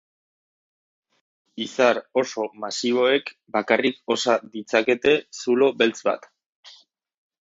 [1.65, 6.31] Izar oso masiboek bakarrik osa ditzakete zulo beltz bat.